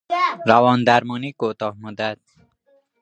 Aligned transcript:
روان 0.49 0.79
درمانی 0.87 1.31
کوتاه 1.39 1.73
مدت 1.83 2.17